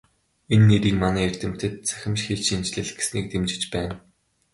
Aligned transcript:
Энэ 0.53 0.65
нэрийг 0.69 0.95
манай 1.03 1.23
эрдэмтэд 1.29 1.73
"Цахим 1.87 2.15
хэлшинжлэл" 2.23 2.91
гэснийг 2.97 3.25
дэмжиж 3.31 3.63
байна. 3.73 3.95